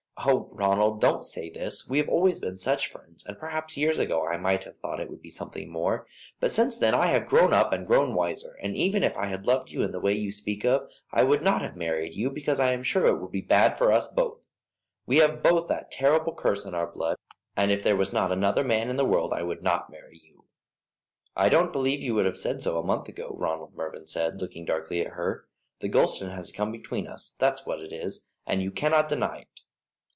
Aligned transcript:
Oh, 0.23 0.49
Ronald, 0.51 1.01
don't 1.01 1.23
say 1.23 1.49
this; 1.49 1.87
we 1.89 1.97
have 1.97 2.07
always 2.07 2.37
been 2.37 2.59
such 2.59 2.85
friends, 2.91 3.25
and 3.25 3.39
perhaps 3.39 3.75
years 3.75 3.97
ago 3.97 4.27
I 4.27 4.37
might 4.37 4.65
have 4.65 4.77
thought 4.77 4.99
it 4.99 5.09
would 5.09 5.23
be 5.23 5.31
something 5.31 5.67
more; 5.71 6.05
but 6.39 6.51
since 6.51 6.77
then 6.77 6.93
I 6.93 7.07
have 7.07 7.25
grown 7.25 7.53
up 7.53 7.73
and 7.73 7.87
grown 7.87 8.13
wiser, 8.13 8.55
and 8.61 8.75
even 8.77 9.01
if 9.03 9.17
I 9.17 9.25
had 9.29 9.47
loved 9.47 9.71
you 9.71 9.81
in 9.81 9.91
the 9.93 9.99
way 9.99 10.13
you 10.13 10.31
speak 10.31 10.63
of, 10.63 10.87
I 11.11 11.23
would 11.23 11.41
not 11.41 11.63
have 11.63 11.75
married 11.75 12.13
you, 12.13 12.29
because 12.29 12.59
I 12.59 12.71
am 12.71 12.83
sure 12.83 13.07
it 13.07 13.17
would 13.19 13.31
be 13.31 13.41
bad 13.41 13.79
for 13.79 13.91
us 13.91 14.09
both. 14.09 14.45
We 15.07 15.17
have 15.17 15.41
both 15.41 15.67
that 15.69 15.89
terrible 15.89 16.35
curse 16.35 16.65
in 16.65 16.75
our 16.75 16.91
blood, 16.91 17.17
and 17.57 17.71
if 17.71 17.81
there 17.81 17.97
was 17.97 18.13
not 18.13 18.31
another 18.31 18.63
man 18.63 18.91
in 18.91 18.97
the 18.97 19.05
world 19.05 19.33
I 19.33 19.41
would 19.41 19.63
not 19.63 19.89
marry 19.89 20.21
you." 20.23 20.45
"I 21.35 21.49
don't 21.49 21.73
believe 21.73 21.99
you 22.01 22.13
would 22.13 22.27
have 22.27 22.37
said 22.37 22.61
so 22.61 22.77
a 22.77 22.83
month 22.85 23.09
ago," 23.09 23.33
Ronald 23.39 23.73
Mervyn 23.73 24.05
said, 24.05 24.39
looking 24.39 24.65
darkly 24.65 25.01
at 25.03 25.13
her. 25.13 25.47
"This 25.79 25.89
Gulston 25.89 26.29
has 26.29 26.51
come 26.51 26.71
between 26.71 27.07
us, 27.07 27.33
that's 27.39 27.65
what 27.65 27.79
it 27.81 27.91
is, 27.91 28.27
and 28.45 28.61
you 28.61 28.69
cannot 28.69 29.09
deny 29.09 29.39
it." 29.39 29.47